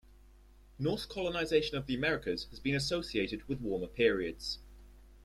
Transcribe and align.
Norse 0.79 1.05
colonization 1.05 1.77
of 1.77 1.85
the 1.85 1.93
Americas 1.93 2.45
has 2.49 2.59
been 2.59 2.73
associated 2.73 3.47
with 3.47 3.61
warmer 3.61 3.85
periods. 3.85 4.57